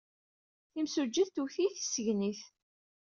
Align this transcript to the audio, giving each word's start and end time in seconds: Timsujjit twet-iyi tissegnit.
Timsujjit 0.71 1.29
twet-iyi 1.35 1.69
tissegnit. 1.75 2.41